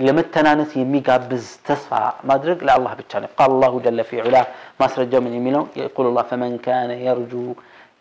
ለመተናነስ 0.06 0.70
የሚጋብዝ 0.80 1.44
ተስፋ 1.66 1.90
ማድረግ 2.30 2.58
ለአላህ 2.68 2.92
ብቻ 3.00 3.12
ነው። 3.24 3.30
ቃል 3.38 3.52
አላሁ 3.56 3.74
ጀለ 3.86 4.00
ፊ 4.10 4.16
ዑላ 4.26 4.36
ማስረጃ 4.80 5.12
ምን 5.26 5.34
የሚለው 5.38 5.64
የቁል 5.82 6.08
ላ 6.16 6.22
ፈመን 6.32 6.56
ካነ 6.66 6.90
የርጁ 7.06 7.32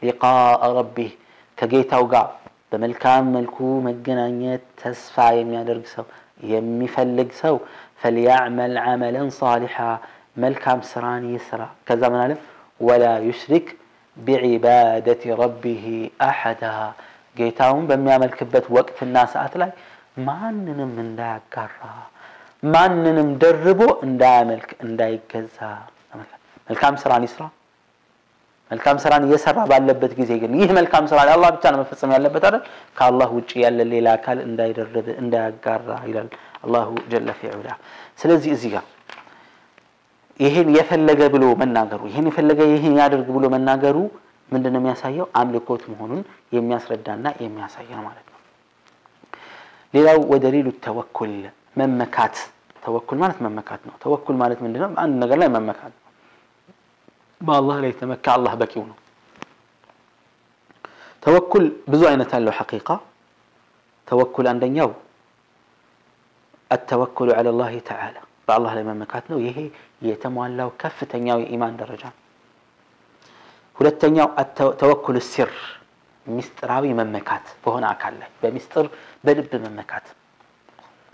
ሊቃአ 0.08 0.32
ረቢህ 0.78 1.12
ከጌታው 1.60 2.04
ጋር 2.16 2.28
በመልካም 2.72 3.26
መልኩ 3.38 3.58
መገናኘት 3.88 4.64
ተስፋ 4.82 5.16
የሚያደርግ 5.40 5.86
ሰው 5.96 6.06
የሚፈልግ 6.52 7.30
ሰው 7.42 7.56
ፈልያዕመል 8.02 8.74
ዐመለን 8.92 9.28
ሳሊሓ 9.40 9.76
መልካም 10.44 10.80
ስራን 10.92 11.24
ይስራ 11.36 11.62
ከዛ 11.88 12.02
ምን 12.14 12.22
አለ 12.24 12.34
ወላ 12.88 13.04
ዩሽሪክ 13.28 13.68
ቢዒባደቲ 14.28 15.24
ረቢህ 15.44 15.86
አሐዳ 16.28 16.66
ጌታውን 17.40 17.86
በሚያመልክበት 17.92 18.66
ወቅትና 18.78 19.16
ሰዓት 19.34 19.56
ላይ 19.64 19.72
ማንንም 20.30 20.94
እንዳያጋራ 21.06 21.80
ማንንም 22.76 23.30
ደርቦ 23.44 23.80
እንዳያመልክ 24.08 24.70
እንዳይገዛ 24.88 25.58
መልካም 26.70 26.94
ስራን 27.04 27.26
ይስራ 27.30 27.44
መልካም 28.72 28.98
ስራን 29.04 29.24
እየሰራ 29.28 29.58
ባለበት 29.72 30.12
ጊዜ 30.20 30.32
ግን 30.42 30.54
ይህ 30.60 30.70
መልካም 30.78 31.06
ስራ 31.12 31.18
ለአላህ 31.30 31.50
ብቻ 31.56 31.64
ነው 31.74 31.78
መፈጸም 31.82 32.12
ያለበት 32.16 32.44
አይደል? 32.48 32.62
ከአላህ 32.98 33.30
ውጭ 33.38 33.52
ያለ 33.64 33.80
ሌላ 33.94 34.08
አካል 34.18 34.38
እንዳይደረብ 34.48 35.08
እንዳያጋራ 35.24 35.90
ይላል 36.10 36.30
አላሁ 36.66 36.90
ጀለ 37.12 37.28
ፊዑላ። 37.42 37.68
ስለዚህ 38.22 38.52
እዚህ 38.58 38.70
ጋር 38.76 38.86
ይህን 40.46 40.70
የፈለገ 40.78 41.22
ብሎ 41.34 41.44
መናገሩ 41.64 42.02
ይህን 42.12 42.26
የፈለገ 42.30 42.62
ይህን 42.76 42.96
ያድርግ 43.02 43.28
ብሎ 43.36 43.46
መናገሩ 43.56 43.98
ምንድን 44.54 44.74
ነው 44.76 44.82
የሚያሳየው? 44.84 45.28
አምልኮት 45.42 45.84
መሆኑን 45.92 46.24
የሚያስረዳና 46.56 47.26
የሚያሳይ 47.44 47.88
ነው 47.98 48.04
ማለት 48.10 48.26
ነው። 48.34 48.40
ሌላው 49.98 50.18
ወደሊሉ 50.34 50.68
ተወኩል 50.88 51.36
መመካት። 51.82 52.36
ተወኩል 52.88 53.18
ማለት 53.26 53.38
መመካት 53.48 53.82
ነው። 53.90 53.94
ተወኩል 54.06 54.36
ማለት 54.44 54.60
ምንድነው 54.66 54.90
ነው? 54.96 55.06
ነገር 55.24 55.38
ላይ 55.44 55.50
መመካት 55.58 55.94
الله 57.44 57.78
لا 57.84 57.88
يتمكى 57.92 58.32
الله 58.38 58.54
بكيونه 58.64 58.96
توكل 61.24 61.64
بزو 61.92 62.06
أين 62.12 62.22
تالو 62.32 62.52
حقيقة 62.62 62.96
توكل 64.12 64.46
عند 64.52 64.64
يو 64.78 64.92
التوكل 66.76 67.28
على 67.38 67.50
الله 67.54 67.74
تعالى 67.92 68.22
بالله 68.48 68.72
لما 68.80 68.94
مكاتنا 69.04 69.34
ويهي 69.38 69.68
يتموى 70.10 70.48
له 70.58 70.68
كفة 70.82 71.06
تنياو 71.12 71.40
إيمان 71.52 71.76
درجة 71.84 72.12
ሁለተኛው 73.80 74.22
ያው 74.26 74.30
التوكل 74.42 75.16
السر 75.24 75.52
مستراوي 76.38 76.92
መመካት 77.00 77.46
በሆነ 77.64 77.84
አካል 77.94 78.14
ላይ 78.22 78.30
بمستر 78.42 78.86
بلب 79.26 79.52
መመካት 79.66 80.06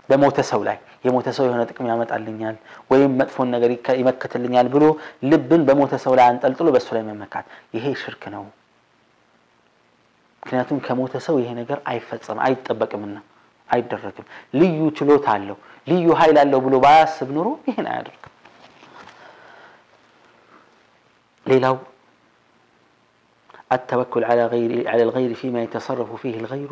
በሞተ 0.08 0.36
ሰው 0.50 0.60
ላይ 0.68 0.78
የሞተ 1.06 1.28
ሰው 1.36 1.44
የሆነ 1.48 1.62
ጥቅም 1.70 1.86
ያመጣልኛል 1.92 2.56
ወይም 2.92 3.12
መጥፎን 3.20 3.48
ነገር 3.54 3.70
ይመክትልኛል 4.00 4.66
ብሎ 4.74 4.84
ልብን 5.30 5.62
በሞተ 5.68 5.92
ሰው 6.04 6.12
ላይ 6.18 6.26
አንጠልጥሎ 6.32 6.66
በእሱ 6.74 6.88
ላይ 6.96 7.04
መመካት 7.10 7.46
ይሄ 7.76 7.86
ሽርክ 8.02 8.24
ነው 8.34 8.44
ምክንያቱም 10.42 10.78
ከሞተ 10.86 11.14
ሰው 11.26 11.34
ይሄ 11.42 11.50
ነገር 11.60 11.78
አይፈጸም 11.90 12.38
አይጠበቅምና 12.46 13.16
አይደረግም 13.74 14.26
ልዩ 14.60 14.78
ችሎታ 14.98 15.26
አለው 15.36 15.58
ልዩ 15.90 16.04
ሀይል 16.20 16.36
አለው 16.42 16.60
ብሎ 16.66 16.74
ባያስብ 16.84 17.28
ኑሮ 17.38 17.48
ይህን 17.70 17.88
አያደርግም 17.94 18.28
ሌላው 21.52 21.76
التوكل 23.78 24.22
على 24.30 24.44
غير 24.52 24.70
على 24.92 25.02
الغير 25.08 25.30
فيما 25.40 25.60
يتصرف 25.66 26.10
فيه 26.22 26.36
الغير 26.42 26.70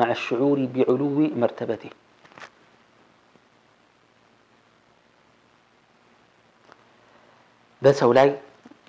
مع 0.00 0.08
الشعور 0.16 0.58
بعلو 0.74 1.08
مرتبته 1.42 1.90
በሰው 7.84 8.10
ላይ 8.18 8.28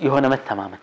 የሆነ 0.06 0.26
መተማመን 0.34 0.82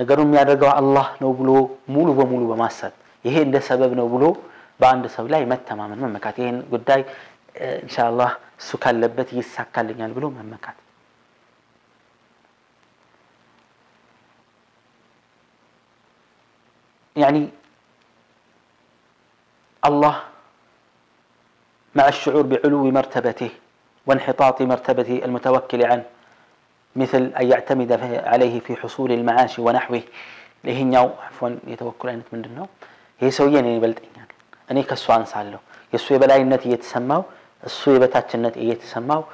ነገሩን 0.00 0.26
የሚያደርገው 0.28 0.70
አላህ 0.80 1.08
ነው 1.22 1.30
ብሎ 1.40 1.50
ሙሉ 1.94 2.08
በሙሉ 2.18 2.42
በማሰብ 2.52 2.92
ይሄ 3.26 3.36
እንደ 3.46 3.56
ሰበብ 3.68 3.92
ነው 4.00 4.06
ብሎ 4.14 4.24
በአንድ 4.80 5.04
ሰው 5.16 5.24
ላይ 5.32 5.42
መተማመን 5.52 6.00
መመካት 6.04 6.36
ይህን 6.42 6.56
ጉዳይ 6.72 7.02
ኢንሻአላህ 7.84 8.30
እሱ 8.62 8.70
ካለበት 8.84 9.28
ይሳካልኛል 9.38 10.12
ብሎ 10.16 10.26
መመካት 10.38 10.78
ያኒ 17.24 17.36
አላህ 19.90 20.16
مع 21.98 22.06
الشعور 22.14 22.44
بعلو 22.52 22.78
مرتبته 22.98 23.52
وانحطاط 24.08 24.58
مرتبة 24.72 25.10
المتوكل 25.26 25.80
عنه 25.90 26.04
مثل 26.96 27.32
أن 27.40 27.46
يعتمد 27.50 27.92
عليه 28.26 28.60
في 28.60 28.76
حصول 28.76 29.12
المعاش 29.12 29.58
ونحوه 29.58 30.00
لهنيو 30.64 31.10
عفوا 31.28 31.50
يتوكل 31.66 32.08
أنت 32.08 32.26
من 32.32 32.42
دونه 32.42 32.68
هي 33.20 33.30
سويا 33.30 33.54
يعني 33.54 33.78
بلد 33.80 33.98
إني 33.98 34.26
يعني. 34.68 34.82
كسو 34.82 35.12
عن 35.12 35.24
ساله 35.24 35.58
يسوى 35.94 36.18
بلاي 36.18 36.42
النتي 36.42 36.68
يتسمىه 36.70 37.24
السوى 37.66 37.98
بتاتش 37.98 38.34
النتي 38.34 38.68
يتسمىه 38.68 39.24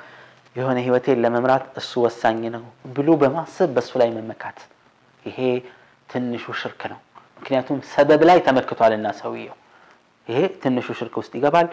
يهون 0.57 0.76
هي 0.76 0.90
وتي 0.90 1.14
لما 1.14 1.40
مرات 1.45 1.62
السوى 1.76 2.07
الثاني 2.07 2.49
نو 2.55 2.62
بلوبه 2.95 3.29
ما 3.29 3.45
صب 3.57 3.69
بس 3.75 3.97
ولا 3.97 4.05
يمن 4.05 4.29
مكات 4.29 4.59
هي 5.25 5.62
تنش 6.09 6.49
وشركنا 6.49 6.97
ممكن 7.38 7.55
يعطون 7.55 7.81
سبب 7.97 8.23
لا 8.23 8.35
يتمركتوا 8.35 8.87
على 8.87 8.95
الناس 8.95 9.26
هويه 9.26 9.52
هي 10.29 10.49
تنش 10.49 10.90
وشركة 10.90 11.19
وستي 11.19 11.40
قبل 11.47 11.69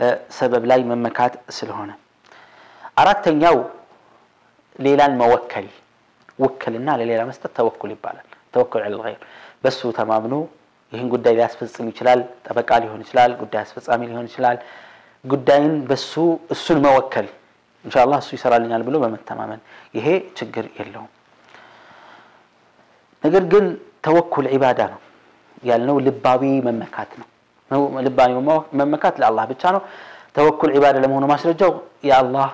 أه، 0.00 0.20
سبب 0.28 0.64
لا 0.64 0.74
يمن 0.74 1.02
مكات 1.02 1.32
سلهونه 1.48 1.94
أردت 2.98 3.28
أن 3.28 3.42
ሌላን 4.86 5.12
መወከል 5.22 5.66
ውክልና 6.42 6.88
ለሌላ 7.00 7.20
መስጠት 7.30 7.52
ተወኩል 7.58 7.90
ይባላል። 7.96 8.26
ተወኩል 8.54 8.82
ዐለል 8.86 9.00
ገይር 9.06 9.18
በሱ 9.64 9.80
ተማምኖ 9.98 10.34
ይህን 10.92 11.08
ጉዳይ 11.14 11.34
ሊያስፈጽም 11.38 11.86
ይችላል። 11.92 12.20
ጠበቃ 12.46 12.70
ሊሆን 12.84 13.00
ይችላል፣ 13.06 13.30
ጉዳይ 13.42 13.60
አስፈጻሚ 13.64 14.00
ሊሆን 14.10 14.26
ይችላል። 14.30 14.56
ጉዳይን 15.32 15.72
በሱ 15.88 16.12
እሱን 16.54 16.78
መወከል 16.86 17.26
ኢንሻአላህ 17.86 18.18
እሱ 18.22 18.30
ይሰራልኛል 18.38 18.82
ብሎ 18.88 18.96
በመተማመን 19.04 19.60
ይሄ 19.98 20.06
ችግር 20.38 20.64
የለውም። 20.78 21.10
ነገር 23.24 23.42
ግን 23.52 23.66
ተወኩል 24.06 24.44
ዒባዳ 24.54 24.80
ነው 24.94 25.00
ያልነው 25.70 25.96
ልባዊ 26.06 26.42
መመካት 26.68 27.10
ነው። 27.20 27.26
ልባዊ 28.06 28.32
መመካት 28.80 29.14
ለአላህ 29.22 29.44
ብቻ 29.52 29.62
ነው። 29.76 29.82
ተወኩል 30.36 30.70
ዒባዳ 30.78 30.94
ለመሆኑ 31.04 31.24
ማስረጃው 31.34 31.72
የአላህ 32.08 32.48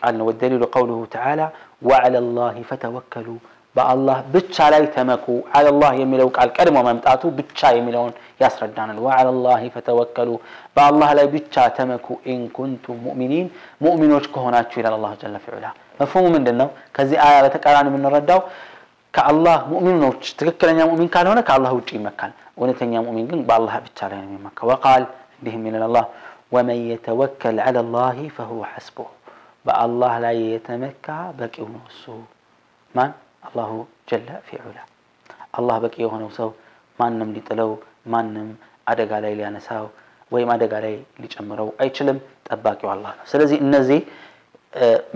ቃል 0.00 0.14
ነው። 0.18 0.24
ወደሊሉ 0.30 0.62
ቀውሉሁ 0.74 1.00
ተዓላ 1.14 1.40
ወዓላ 1.88 2.14
ላሂ 2.38 2.56
ፈተወከሉ 2.70 3.28
በአላህ 3.76 4.16
ብቻ 4.34 4.56
ላይ 4.74 4.84
ተመኩ። 4.94 5.26
ዓላ 5.58 5.66
ላህ 5.82 5.92
የሚለው 6.02 6.28
ቃል 6.36 6.48
ቀድሞ 6.58 6.76
መምጣቱ 6.88 7.22
ብቻ 7.40 7.58
የሚለውን 7.78 8.12
ያስረዳናል። 8.42 8.98
ወዓላ 9.04 9.28
ላሂ 9.46 9.62
ፈተወከሉ 9.76 10.30
በአላህ 10.76 11.10
ላይ 11.18 11.26
ብቻ 11.36 11.54
ተመኩ 11.78 12.06
ኢንኩንቱም 12.34 12.98
ሙእሚኒን 13.06 13.46
ሙእሚኖች 13.86 14.24
ከሆናችሁ 14.34 14.76
ይላል 14.80 14.96
አላሁ 14.98 15.14
ጀለ 15.22 15.36
ፊዑላ። 15.44 15.66
መፍሁሙ 16.00 16.26
ምንድን 16.36 16.56
ነው? 16.62 16.68
ከዚህ 16.96 17.18
አያ 17.28 17.36
በተቃራኒ 17.46 17.86
የምንረዳው 17.92 18.42
ከአላህ 19.16 19.58
ሙእሚኖች 19.72 20.22
ትክክለኛ 20.40 20.80
ሙእሚን 20.90 21.10
ካልሆነ 21.14 21.38
ከአላህ 21.48 21.72
ውጭ 21.78 21.88
ይመካል። 21.98 22.32
እውነተኛ 22.58 22.92
ሙእሚን 23.06 23.26
ግን 23.32 23.40
በአላህ 23.50 23.76
ብቻ 23.86 23.98
ላይ 24.12 24.18
ነው 24.22 24.26
የሚመካ። 24.30 24.58
ወቃል 24.72 25.04
እንዲህም 25.38 25.64
ይላል 25.70 25.86
አላህ 25.90 26.06
ወመን 26.54 26.80
የተወከል 26.92 27.58
ዓላ 27.68 27.76
ላሂ 27.96 28.18
ፈሁወ 28.36 28.62
ሐስቡህ 28.74 29.08
በአላህ 29.70 30.12
ላይ 30.24 30.36
የተመካ 30.52 31.06
በቂ 31.40 31.56
ነው። 31.74 31.82
እሱ 31.90 32.04
ማን? 32.96 33.10
አላሁ 33.48 33.70
ጀለ 34.10 34.28
ፊዑላ። 34.48 34.78
አላህ 35.58 35.76
በቂ 35.84 35.94
የሆነው 36.04 36.30
ሰው 36.38 36.48
ማንም 37.00 37.28
ሊጥለው 37.36 37.70
ማንም 38.14 38.48
አደጋ 38.90 39.12
ላይ 39.24 39.32
ሊያነሳው 39.38 39.86
ወይም 40.34 40.48
አደጋ 40.54 40.72
ላይ 40.86 40.94
ሊጨምረው 41.22 41.68
አይችልም። 41.82 42.18
ጠባቂው 42.48 42.88
አላህ 42.96 43.12
ነው። 43.20 43.24
ስለዚህ 43.32 43.58
እነዚህ 43.68 44.00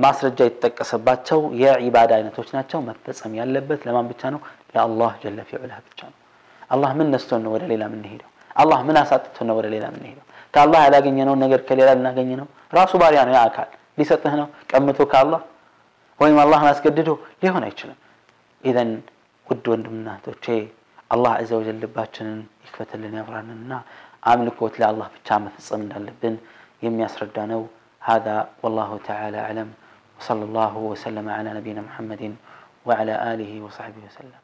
ማስረጃ 0.05 0.39
የተጠቀሰባቸው 0.49 1.41
የዒባዳ 1.65 2.11
አይነቶች 2.19 2.49
ናቸው። 2.57 2.79
መፈጸም 2.89 3.35
ያለበት 3.41 3.81
ለማን 3.89 4.07
ብቻ 4.15 4.23
ነው? 4.35 4.41
ለአላህ 4.77 5.13
ጀለ 5.25 5.39
ፊዑላ 5.51 5.73
ብቻ 5.91 6.01
ነው። 6.13 6.19
አላህ 6.75 6.91
ምን 7.01 7.09
ነስቶን 7.15 7.41
ነው 7.47 7.53
ወደ 7.57 7.65
ሌላ 7.75 7.83
የምንሄደው? 7.91 8.31
አላህ 8.63 8.79
ምን 8.89 8.97
አሳጥቶን 9.03 9.47
ነው 9.51 9.55
ወደ 9.61 9.67
ሌላ 9.75 9.85
የምንሄደው? 9.93 10.27
ከአላህ 10.55 10.81
ያላገኘነውን 10.87 11.41
ነገር 11.45 11.61
ከሌላ 11.71 11.89
ልናገኝ 12.01 12.31
ነው? 12.43 12.49
ራሱ 12.79 12.93
ባሪያ 13.05 13.21
ነው 13.29 13.35
ያ 13.39 13.43
አካል 13.51 13.71
ሊሰጥህ 13.99 14.33
ነው 14.41 14.49
ቀምቶ 14.71 14.99
ካላህ 15.13 15.43
ወይም 16.23 16.37
አላህን 16.45 16.69
አስገድዶ 16.73 17.11
ሊሆን 17.43 17.65
አይችልም 17.69 17.99
ኢዘን 18.71 18.91
ውድ 19.49 19.65
ወንድምና 19.73 20.09
እህቶቼ 20.17 20.45
አላህ 21.15 21.33
አዘ 21.41 21.51
ወጀል 21.61 21.79
ልባችንን 21.85 22.41
ይክፈትልን 22.67 23.15
ያብራንንና 23.21 23.73
አምልኮት 24.33 24.77
ለአላህ 24.83 25.09
ብቻ 25.17 25.29
መፈጸም 25.47 25.83
እንዳለብን 25.87 26.37
የሚያስረዳ 26.87 27.39
ነው 27.55 27.63
هذا 28.13 28.37
والله 28.63 28.91
تعالى 29.09 29.39
أعلم 29.47 29.69
وصلى 30.17 30.45
الله 30.49 30.75
وسلم 30.91 31.27
على 31.39 31.51
نبينا 31.59 31.83
محمد 31.89 32.23
وعلى 32.89 33.15
آله 33.33 33.53
وصحبه 33.67 34.01
وسلم 34.09 34.44